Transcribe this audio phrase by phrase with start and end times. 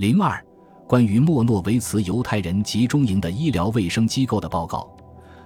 [0.00, 0.42] 零二，
[0.88, 4.88] 关于莫诺维茨犹太人集中营的医疗卫生机构的报告。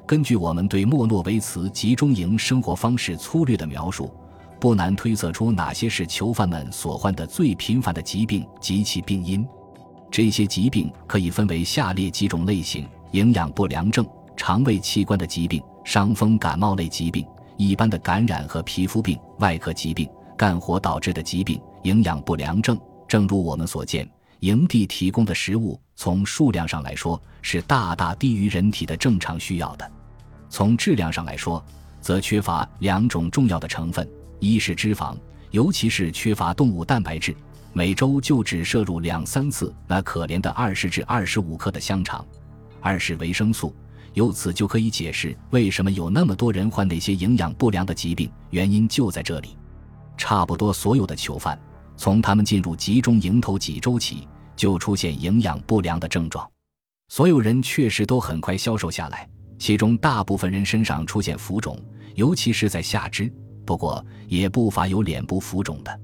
[0.06, 4.14] 根据我们对莫诺维茨集中营生活方式粗略的描述，
[4.60, 9.44] 不难推测出哪些是囚犯们所患的最频繁的疾病及其病因。
[10.08, 17.26] 这些疾病可以分为下列几种类型：营养不良症、肠胃器官的疾病、伤风感冒类疾病、
[17.56, 21.60] 一般的感染和皮肤病、外科疾病、干活导致的疾病。
[21.82, 22.78] 营养不良症，
[23.08, 24.08] 正如我们所见，
[24.44, 29.86] 营地提供的食物从数量上来说是大大低于人体的正常需要的；
[30.50, 31.64] 从质量上来说，
[31.98, 34.06] 则缺乏两种重要的成分：
[34.40, 35.16] 一是脂肪，
[35.50, 37.34] 尤其是缺乏动物蛋白质。
[37.72, 42.22] 每周就只摄入两三次那可怜的二十至二十五克的香肠。
[42.82, 43.74] 二是维生素，
[44.12, 49.56] 由此就可以解释为什么有那么多人患那些营养不良的疾病，原因就在这里。
[50.18, 51.58] 差不多所有的囚犯，
[51.96, 56.48] 从他们进入集中营头几周起，就出现营养不良的症状。
[57.08, 61.78] 所有人确实都很快消瘦下来，其中大部分人身上出现浮肿，
[62.14, 63.32] 尤其是在下肢，
[63.64, 66.00] 不过也不乏有脸部浮肿的。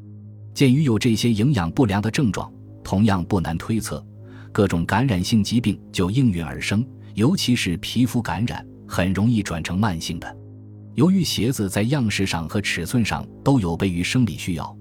[0.52, 2.52] 鉴于有这些营养不良的症状，
[2.84, 4.04] 同样不难推测，
[4.52, 10.36] 各种感染性疾病就应运而生，尤其是皮肤感染，很容易转成慢性的。
[10.96, 14.76] 由于鞋子在样式上和尺寸上都有悖于生理需要，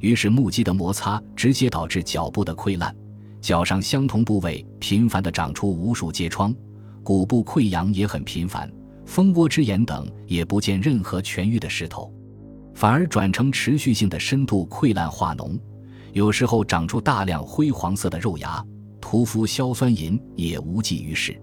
[0.00, 2.94] 于是木屐的摩擦直接导致脚部的溃烂，
[3.42, 6.54] 脚上相同部位频繁地长出无数疥疮，
[7.02, 8.72] 骨部溃疡也很频繁，
[9.04, 12.14] 蜂窝之炎等也不见任何痊愈的势头。
[12.72, 15.58] 反而转成持续性的深度溃烂化脓，
[16.12, 18.64] 有时候长出大量灰黄色的肉芽，
[19.00, 21.36] 涂敷硝酸银也无济于事。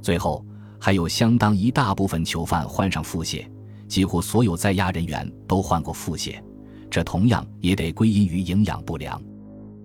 [0.00, 0.42] 最后
[0.80, 3.46] 还有相当一大部分囚犯患上腹泻，
[3.86, 6.42] 几乎所有在押人员都患过腹泻，
[6.90, 9.22] 这同样也得归因于营养不良。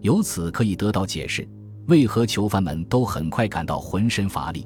[0.02, 1.48] 由此可以得到解释，
[1.88, 4.66] 为何囚犯们都很快感到浑身乏力，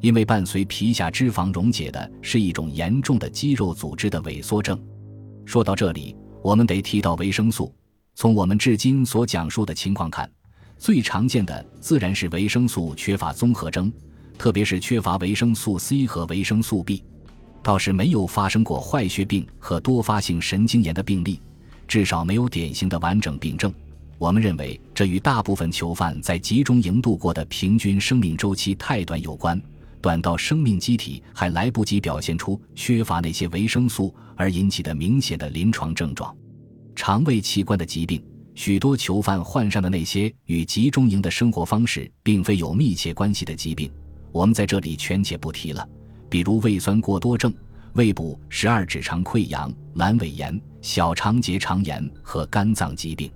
[0.00, 4.80] 因为伴随皮下脂肪溶解的是一种严重的肌肉组织的萎缩症。
[5.44, 7.72] 说到这里，我们得提到维生素。
[8.14, 10.30] 从我们至今所讲述的情况看，
[10.76, 13.92] 最常见的自然是维生素缺乏综合征，
[14.36, 17.02] 特别是缺乏维生素 C 和维生素 B。
[17.62, 21.40] 倒是没有发生过坏血病和多发性神经炎的病例，
[21.86, 23.72] 至少没有典型的完整病症。
[24.22, 29.60] 我们认为这与大部分囚犯在集中营度过的平均生命周期太短有关。
[30.00, 36.32] 短到生命机体还来不及表现出缺乏那些维生素而引起的明显的临床症状，
[36.94, 38.24] 肠胃器官的疾病，
[38.54, 43.90] 许多囚犯患上的那些与集中营的生活方式并非有密切关系的疾病，
[44.30, 45.84] 我们在这里全且不提了，
[46.30, 47.52] 比如胃酸过多症、
[47.94, 53.28] 胃部十二指肠溃疡、阑尾炎、小肠结肠炎和肝脏疾病，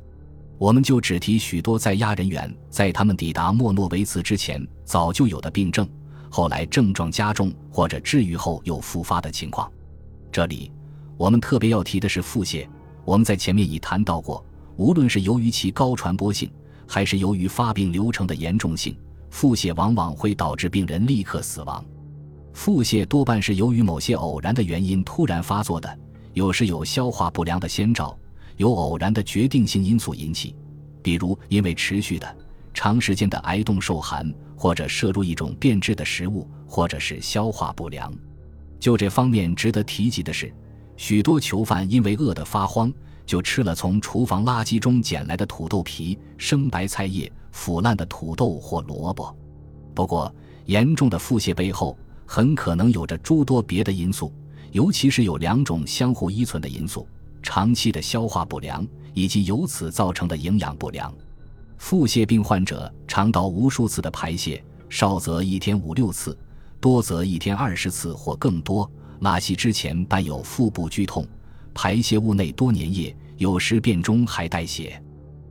[0.59, 5.87] 我们就只提许多在押人员在他们抵达莫诺维茨之前早就有的病症。
[6.31, 9.71] 后来症状加重或者治愈后又复发的情况，
[10.31, 10.71] 这里
[11.17, 12.67] 我们特别要提的是腹泻。
[13.05, 14.45] 我们在前面已谈到过，
[14.77, 16.51] 无论是由于其高传播性，
[16.87, 18.97] 还是由于发病流程的严重性，
[19.31, 21.83] 腹泻往往会导致病人立刻死亡。
[22.53, 25.99] 腹泻多半是由于某些偶然的原因突然发作的，
[26.35, 28.19] 有时有消化不良的先兆，
[28.57, 30.55] 由偶然的决定性因素引起，
[31.03, 32.37] 比如因为持续的。
[32.75, 38.13] 长时间的挨冻受寒，或者摄入一种变质的食物，或者是消化不良。
[38.79, 40.53] 就这方面值得提及的是，
[40.95, 42.93] 许多囚犯因为饿得发慌，
[43.25, 49.35] 就吃了从厨房垃圾中捡来的土豆皮、生白菜叶、腐烂的土豆或萝卜。
[49.95, 50.31] 不过，
[50.67, 54.31] 严重的腹泻背后很可能有着诸多别的因素，
[54.73, 57.09] 尤其是有两种相互依存的因素：
[57.47, 58.85] 长期的消化不良
[59.15, 61.15] 以及由此造成的营养不良。
[61.79, 66.37] 腹泻病患者肠道无数次的排泄，少则一天五六次，
[66.81, 68.91] 多则一天二十次或更多。
[69.21, 71.25] 拉稀之前伴有腹部剧痛，
[71.73, 75.01] 排泄物内多粘液，有时便中还带血。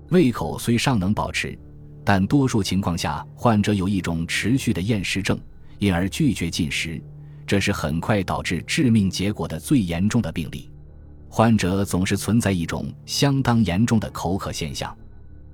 [0.10, 1.58] 胃口虽尚能保持，
[2.04, 5.40] 但多数情况下，患者有一种持续的厌食症，
[5.80, 7.02] 因而拒绝进食，
[7.48, 10.70] 这是很快导致致命结果的最严重的病例。
[11.38, 14.98] 患者总是存在一种相当严重的口渴现象。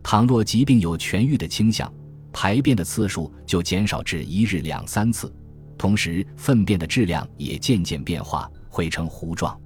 [0.04, 1.92] 倘若疾病有痊愈的倾向，
[2.32, 5.34] 排便的次数就减少至一日两三次，
[5.80, 9.60] 同时粪便的质量也渐渐变化，会呈糊状。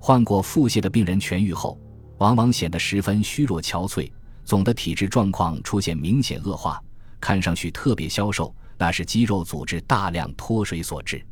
[0.00, 1.78] 患过腹泻的病人痊愈后，
[2.18, 4.10] 往往显得十分虚弱憔悴，
[4.44, 6.82] 总的体质状况出现明显恶化，
[7.20, 11.24] 看上去特别消瘦，那是肌肉组织大量脱水所致。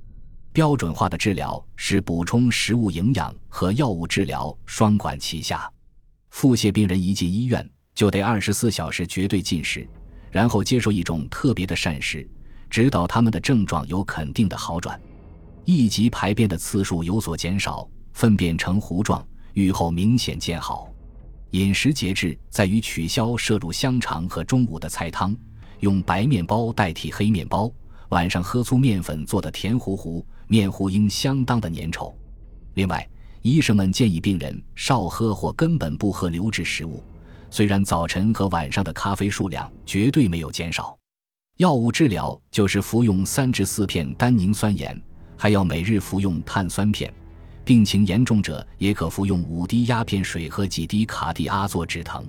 [0.52, 5.70] 标准化的治疗是补充食物营养和药物治疗双管齐下。
[6.30, 7.68] 腹泻病人一进医院。
[7.92, 9.86] 就得二十四小时绝对禁食，
[10.30, 12.26] 然后接受一种特别的膳食，
[12.70, 14.98] 直到他们的症状有肯定的好转。
[15.66, 19.22] 一级排便的次数有所减少，粪便呈糊状，
[19.52, 20.90] 愈后明显见好。
[21.50, 25.36] 饮食节制在于取消摄入香肠和中午的菜汤，
[25.80, 27.70] 用白面包代替黑面包。
[28.10, 32.12] 晚上喝粗面粉做的甜糊糊，面糊应相当的粘稠。
[32.74, 33.08] 另外，
[33.42, 37.02] 医生们建议病人少喝或根本不喝流质食物。
[37.50, 40.96] 虽然早晨和晚上的咖啡数量绝对没有减少。
[41.56, 45.00] 药物治疗就是服用三至四片单宁酸盐。
[45.36, 47.10] 还要每日服用碳酸片，
[47.64, 52.22] 病情严重者也可服用五滴鸦片水和几滴卡地阿唑止疼。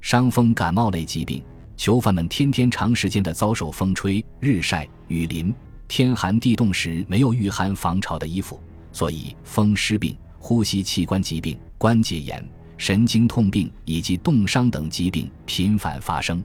[0.00, 1.44] 伤风感冒类疾病，
[1.78, 5.54] 囚犯们天天长时间的遭受风吹日晒雨淋，
[5.86, 8.60] 天寒地冻时没有御寒防潮的衣服，
[8.90, 12.44] 所以风湿病、呼吸器官疾病、关节炎、
[12.76, 16.42] 神经痛病以及冻伤等疾病频繁发生。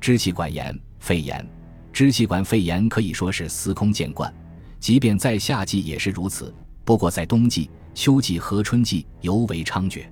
[0.00, 1.46] 支气管炎、肺炎，
[1.92, 4.32] 支气管肺炎可以说是司空见惯。
[4.80, 6.52] 即便在夏季也是如此，
[6.82, 10.06] 不过在冬季、秋季和春季尤为猖獗。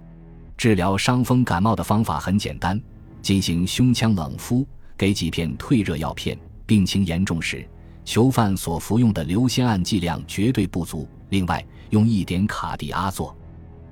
[0.59, 2.79] 治疗伤风感冒的方法很简单，
[3.23, 6.37] 进行胸腔冷敷，给几片退热药片。
[6.67, 7.67] 病情严重时，
[8.05, 11.09] 囚犯所服用的硫酰胺剂量绝对不足。
[11.31, 13.35] 另外，用一点卡地阿唑。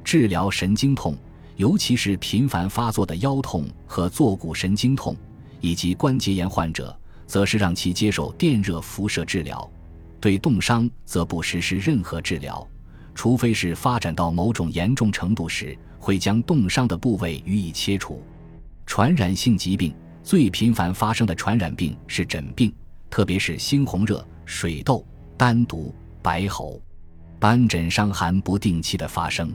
[0.04, 1.16] 治疗神经痛，
[1.56, 5.16] 尤其是频繁发作的腰痛和坐骨神经痛，
[5.60, 6.96] 以及关节炎患者，
[7.26, 9.68] 则是让其接受电热辐射治疗。
[10.20, 12.66] 对冻伤则不实施任何治疗，
[13.14, 18.22] 除非是发展到某种严重程度时，会将冻伤的部位予以切除。
[18.88, 22.72] 传染性疾病最频繁发生的传染病是疹病，
[23.10, 25.06] 特别是猩红热、水痘、
[25.36, 26.80] 丹毒、白喉、
[27.38, 29.52] 斑疹伤寒不定期的发生。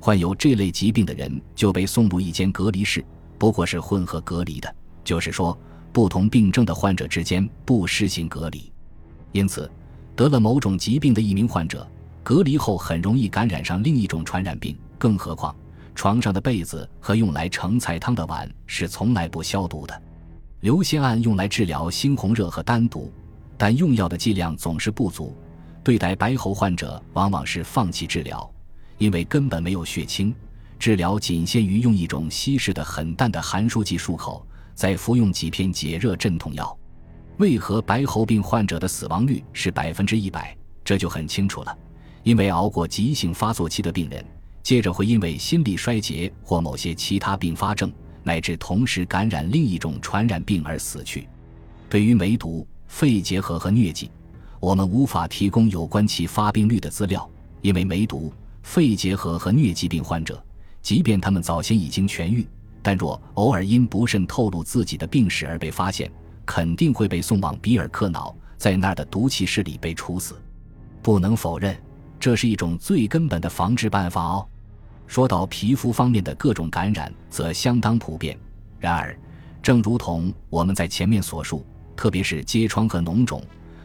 [0.00, 3.04] 患有这类疾病的人就被送入一间隔离室，
[3.38, 4.74] 不过是混合隔离的，
[5.04, 5.56] 就是说，
[5.92, 8.72] 不同病症的患者之间不实行隔离，
[9.30, 9.70] 因此。
[10.16, 11.88] 得了某种疾病的一名患者，
[12.24, 14.76] 隔离后很容易感染上另一种传染病。
[14.98, 15.54] 更何况，
[15.96, 20.02] 床上的被子和用来盛菜汤的碗是从来不消毒的。
[20.60, 23.10] 硫酰胺用来治疗猩红热和丹毒，
[23.56, 25.34] 但用药的剂量总是不足。
[25.82, 28.48] 对待白喉患者，往往是放弃治疗，
[28.98, 30.34] 因为根本没有血清。
[30.78, 36.78] 治疗仅限于用一种稀释的很淡的含漱剂漱口，再服用几片解热镇痛药。
[37.38, 40.54] 为何白喉病患者的死亡率是百分之一百？
[40.84, 41.78] 这就很清楚了。
[42.22, 44.24] 因为熬过急性发作期的病人，
[44.66, 47.88] 接着会因为心力衰竭或某些其他并发症，
[48.24, 51.28] 乃至同时感染另一种传染病而死去。
[51.88, 54.10] 对于梅毒、肺结核和疟疾，
[54.58, 57.30] 我们无法提供有关其发病率的资料，
[57.62, 58.32] 因为梅毒、
[58.64, 60.44] 肺结核和疟疾病患者，
[60.82, 62.44] 即便他们早先已经痊愈，
[62.82, 66.10] 但若偶尔因不慎透露自己的病史而被发现。
[66.44, 70.34] 肯定会被送往比尔克瑙，在那儿的毒气室里被处死。
[71.02, 71.80] 不能否认，
[72.18, 74.48] 这是一种最根本的防治办法哦。
[75.06, 78.38] 说到皮肤方面的各种感染，则相当普遍。
[78.78, 79.18] 然而，
[79.62, 81.64] 正如同我们在前面所述，
[81.96, 83.42] 特别是疥疮和脓肿，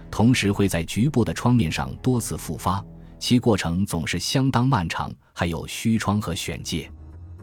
[0.10, 2.84] 同时会在局部的创面上多次复发，
[3.20, 5.12] 其过程总是相当漫长。
[5.34, 6.88] 还有虚疮和癣疥，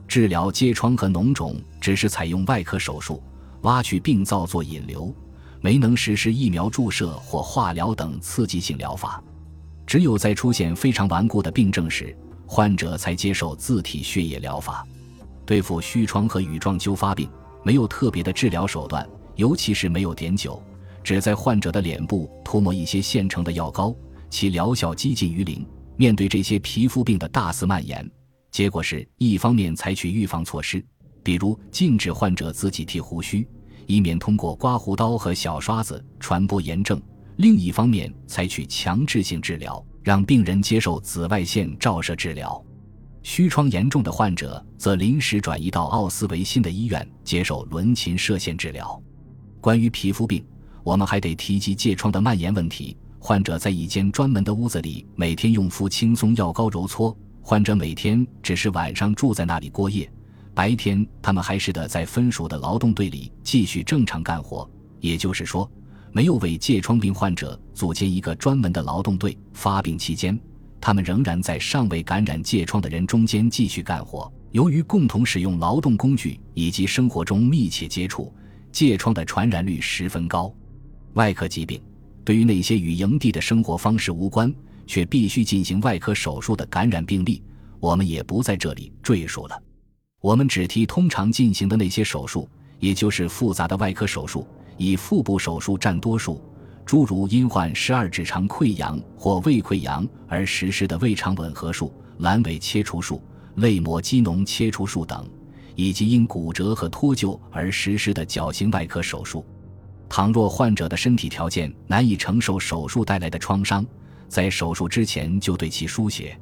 [0.06, 3.22] 治疗疥疮和脓肿只是采用外科手术。
[3.62, 5.12] 挖去病灶做引流，
[5.60, 9.20] 没能实施疫苗注射或化疗等刺激性疗法。
[9.84, 12.16] 只有在出现非常顽固的病症时，
[12.48, 14.84] 患者才接受自体血液疗法。
[15.44, 17.30] 对付虚疮和羽状灸发病，
[17.62, 20.60] 没有特别的治疗手段，尤其是没有碘酒，
[21.04, 23.94] 只在患者的脸部涂抹一些现成的药膏，
[24.30, 25.64] 其疗效几近于零。
[25.96, 28.08] 面对这些皮肤病的大肆蔓延，
[28.50, 30.84] 结果是一方面采取预防措施。
[31.22, 33.46] 比如禁止患者自己剃胡须，
[33.86, 36.98] 以免通过刮胡刀和小刷子传播炎症；
[37.36, 42.62] 另一方面，采取强制性治疗，让病人接受紫外线照射治疗。
[43.22, 49.00] 虚疮严重的患者则临时转移到奥斯维辛的医院接受伦琴射线治疗。
[49.60, 50.42] 关于皮肤病，
[50.82, 52.96] 我们还得提及疥疮的蔓延问题。
[53.18, 60.10] 患者在一间专门的屋子里每天用敷轻松药膏揉搓，患者每天只是晚上住在那里过夜。
[60.54, 64.68] 白天，他们还是得在分属的劳动队里继续正常干活。
[65.00, 65.70] 也就是说，
[66.12, 69.36] 没有为疥疮病患者组建一个专门的劳动队。
[69.52, 70.38] 发病期间，
[70.80, 74.32] 他们仍然在尚未感染疥疮的人中间继续干活。
[74.52, 78.32] 由于共同使用劳动工具以及生活中密切接触，
[78.72, 80.52] 疥疮的传染率十分高。
[81.14, 81.80] 外科疾病，
[82.24, 84.52] 对于那些与营地的生活方式无关
[84.86, 87.42] 却必须进行外科手术的感染病例，
[87.78, 89.62] 我们也不在这里赘述了。
[90.20, 92.48] 我们只提通常进行的那些手术，
[92.80, 94.46] 也就是复杂的外科手术，
[94.78, 96.40] 以腹部手术占多数，
[96.86, 103.22] 诸如因患十二指肠溃疡或胃溃疡而实施的胃肠吻合术、阑尾切除术、
[103.56, 105.28] 肋膜肌脓切除术等，
[105.74, 109.44] 以及因骨折和脱臼而实施的矫形外科手术。
[110.08, 113.84] 倘若患者的身体条件难以承受手术带来的创伤，
[114.26, 116.38] 在手术之前就对其输血，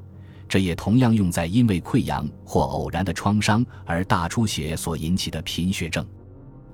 [0.49, 6.07] 这也同样用在因为溃疡或偶然的创伤而大出血所引起的贫血症。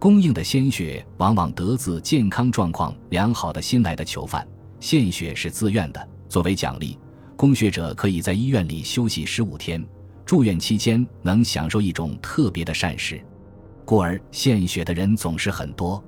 [0.02, 4.44] 供应的鲜血往往得自健康状况良好的新来的囚犯，
[4.80, 6.09] 献血是自愿的。
[6.28, 6.99] 作为奖励，
[7.37, 9.80] 供血者可以在医院里休息十五天，
[10.26, 13.25] 住院期间能享受一种特别的膳食，
[13.85, 16.02] 故而献血的人总是很多。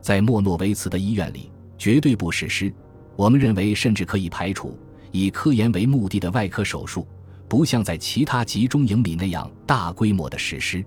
[0.00, 2.72] 在莫诺维茨的医院里，绝对不实施。
[3.16, 4.78] 我们认为，甚至可以排除
[5.10, 7.04] 以科研为目的的外科手术，
[7.48, 10.84] 不像在其他集中营里那样大规模的实施。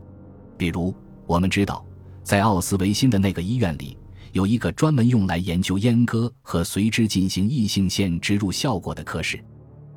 [0.58, 0.96] 比如，
[1.28, 1.86] 我们知道。
[2.26, 3.96] 在奥斯维辛的那个医院里，
[4.32, 9.40] 有一个专门用来研究阉割和随之进行异性腺植入效果的科室。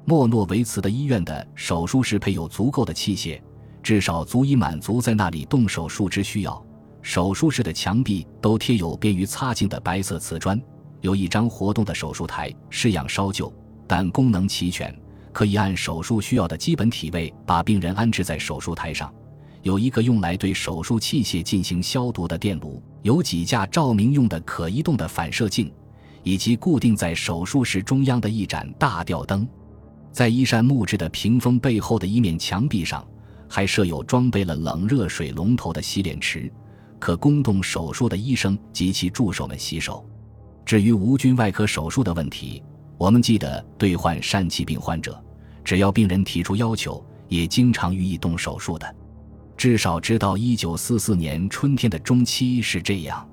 [0.04, 3.40] 莫诺维茨的医院的手术室配有足够的器械，
[3.82, 6.62] 至少足以满足在那里动手术之需要。
[7.00, 10.60] 手术室的墙壁都贴有便于擦净的白色瓷砖，
[11.00, 13.50] 有一张活动的手术台，式样稍旧，
[13.86, 14.94] 但功能齐全，
[15.32, 19.10] 可以按手术需要的基本体位把病人安置在手术台上。
[19.62, 25.72] 有一个用来对手术器械进行消毒的电炉，有几架照明用的可移动的反射镜，
[26.22, 29.46] 以及固定在手术室中央的一盏大吊灯。
[30.12, 33.06] 在一扇木质的屏风背后的一面墙壁上，
[33.48, 36.50] 还设有装备了冷热水龙头的洗脸池，
[36.98, 40.04] 可供动手术的医生及其助手们洗手。
[40.64, 42.62] 至于无菌外科手术的问题，
[42.96, 45.22] 我们记得对患疝气病患者，
[45.62, 48.94] 只要病人提出要求，也经常予以动手术的。
[49.58, 53.28] 至少直到一九四四年春天的中期是这样，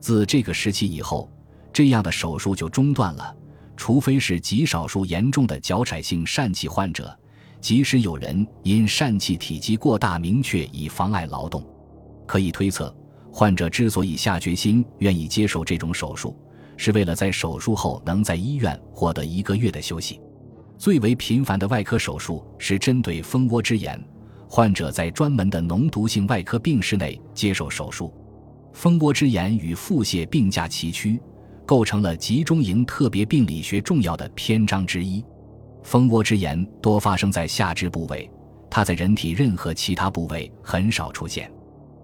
[0.00, 1.30] 自这个时期以后，
[1.72, 3.32] 这样的手术就中断了，
[3.76, 7.16] 除非是极少数严重的脚窄性疝气患者，
[7.60, 11.64] 即使有人因疝气体积过大明确以妨碍劳动。
[12.26, 12.92] 可以推测，
[13.30, 16.36] 患者之所以下决心愿意接受这种手术，
[16.76, 20.20] 是为了在手术后能在医院获得一个月的休息。
[20.76, 24.04] 最为频繁的外科手术是针对蜂窝之炎。
[24.52, 28.12] 患者在专门的脓毒性外科病室内接受手术，
[28.72, 31.20] 蜂窝之炎与腹泻并驾齐驱，
[31.64, 35.24] 构成了集中营特别病理学重要的篇章之一。
[35.84, 38.28] 蜂窝之炎多发生在下肢部位，
[38.68, 41.48] 它在人体任何其他部位很少出现。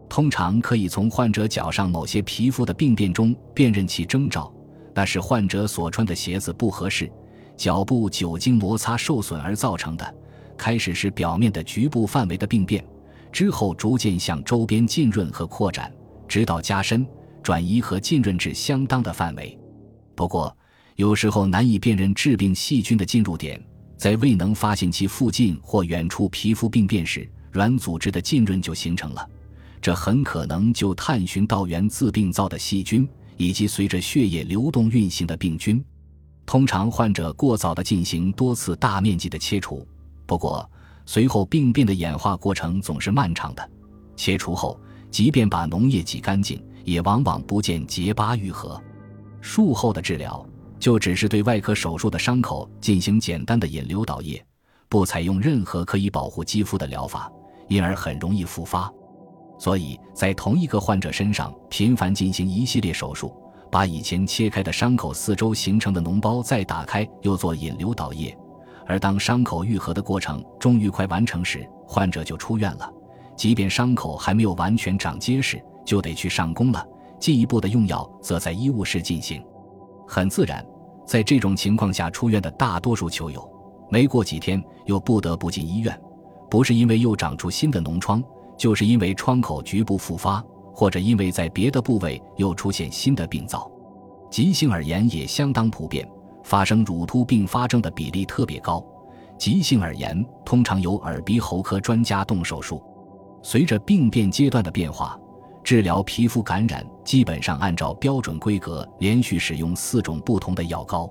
[0.09, 4.55] 通常可以从患者脚上某些皮肤的病变中辨认其征兆，
[4.95, 7.11] 那是患者所穿的鞋子不合适、
[7.57, 10.15] 脚部久经摩擦受损而造成的。
[10.56, 12.84] 开始是表面的局部范围的病变，
[13.30, 15.92] 之后逐渐向周边浸润和扩展，
[16.26, 17.06] 直到加深、
[17.42, 19.58] 转移和浸润至相当的范围。
[20.14, 20.56] 不过，
[20.96, 23.62] 有时候难以辨认致病细菌的进入点，
[23.96, 29.28] 在未能发现其附近或远处皮肤病变时，软组织的浸润就形成了。
[29.82, 35.84] 这很可能就探寻到源自病灶的细菌，以及随着血液流动运行的病菌。
[36.46, 39.86] 通常，患者过早的进行多次大面积的切除。
[40.26, 40.68] 不过，
[41.06, 43.71] 随后病变的演化过程总是漫长的。
[44.16, 44.78] 切除后，
[45.11, 48.80] 即便把脓液挤干净，也往往不见结疤愈合。
[49.40, 50.45] 术后的治疗
[50.78, 54.45] 就只是对外科手术的伤口进行简单的引流导液，
[54.88, 57.30] 不采用任何可以保护肌肤的疗法，
[57.68, 58.92] 因而很容易复发。
[59.59, 63.33] 所以在同一个患者身上频繁进行一系列手术，
[63.71, 68.37] 把以前切开的伤口四周形成的脓包再打开，又做引流导液。
[68.87, 72.90] 而当伤口愈合的过程终于快完成时，患者就出院了。
[73.37, 76.87] 即便伤口还没有完全长结实，就得去上工了。
[77.19, 79.43] 进一步的用药则在医务室进行。
[80.07, 80.64] 很自然，
[81.07, 83.47] 在这种情况下出院的大多数球友，
[83.90, 85.99] 没过几天又不得不进医院，
[86.50, 88.23] 不是因为又长出新的脓疮，
[88.57, 93.71] 就是因为创口局部复发，或者因为在别的部位又出现新的病灶。
[94.31, 96.07] 急性耳炎也相当普遍。
[96.47, 98.81] 发生乳突并发症的比例特别高，
[99.37, 102.81] 急性耳炎通常由耳鼻喉科专家动手术。
[103.43, 105.19] 随着病变阶段的变化，
[105.65, 111.11] 治疗皮肤感染基本上按照标准规格，连续使用四种不同的药膏。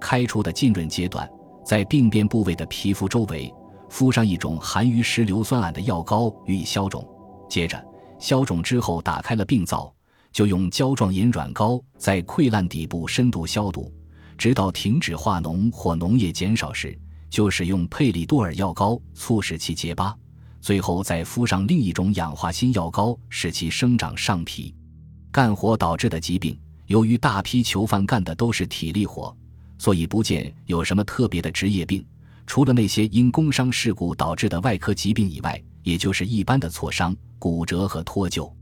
[0.00, 1.30] 开出的浸润阶段，
[1.64, 3.54] 在病变部位的皮肤周围
[3.88, 7.06] 敷上一种含于石硫酸铵的药膏予以消肿。
[7.48, 7.80] 接着
[8.18, 9.94] 消肿之后，打开了病灶，
[10.32, 13.88] 就用胶状银软膏在溃烂底部深度消毒。
[14.36, 16.98] 直到停止化脓或脓液减少时，
[17.30, 20.16] 就使用佩里多尔药膏促使其结疤，
[20.60, 24.74] 最后再敷上另一种氧化锌药膏使其生长上皮。
[25.30, 29.36] 干活导致的疾病，由于大批囚犯干的都是体力活，
[29.78, 32.04] 所以不见有什么特别的职业病。
[32.46, 38.52] 除了那些因工伤事故导致的外科疾病以外，也就是一般的挫伤、骨折和脱臼。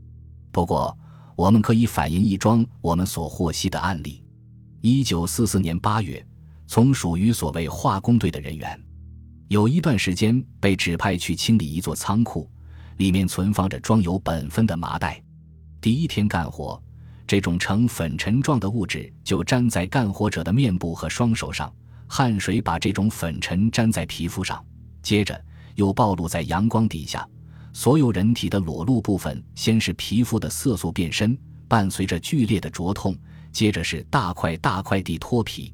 [0.53, 0.97] 不过，
[1.35, 4.22] 我们可以反映一桩我们所获悉的案例：
[4.85, 6.21] 一九四四年八月，
[6.67, 8.77] 从属于所谓化工队的人员，
[9.47, 12.51] 有一段时间被指派去清理一座仓库，
[12.97, 15.23] 里面存放着装有苯酚的麻袋。
[15.79, 16.83] 第一天干活，
[17.25, 21.73] 这种呈粉尘状的物质就粘在干活者的面部和双手上。
[22.05, 24.61] 汗水把这种粉尘粘在皮肤上，
[25.01, 25.41] 接着
[25.75, 27.25] 又暴露在阳光底下。
[27.71, 31.37] 所有人体的裸露部分，先是皮肤的色素变深，
[31.69, 33.15] 伴随着剧烈的灼痛，
[33.53, 35.73] 接着是大块大块地脱皮。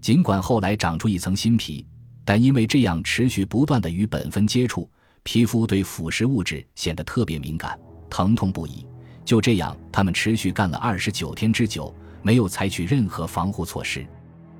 [0.00, 1.86] 尽管后来长出一层新皮，
[2.24, 4.90] 但因为这样持续不断的与苯酚接触，
[5.22, 7.78] 皮肤对腐蚀物质显得特别敏感，
[8.10, 8.84] 疼痛不已。
[9.24, 14.04] 就这样，他们持续干了二十九天之久，没有采取任何防护措施。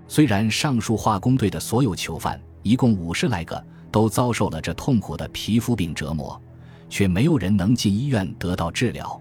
[0.07, 6.41] 虽然上述化工队的所有囚犯一共五十来个都遭受了这痛苦的皮肤病折磨，
[6.89, 9.21] 却没有人能进医院得到治疗。